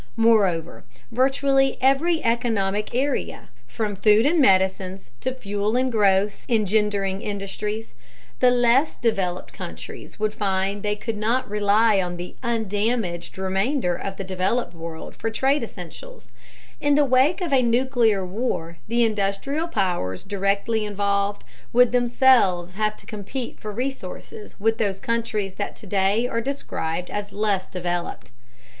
[0.17, 7.93] Moreover, virtually every economic area, from food and medicines to fuel and growth engendering industries,
[8.39, 14.17] the less developed countries would find they could not rely on the "undamaged" remainder of
[14.17, 16.31] the developed world for trade essentials:
[16.79, 22.97] in the wake of a nuclear war the industrial powers directly involved would themselves have
[22.97, 28.31] to compete for resources with those countries that today are described as "less developed."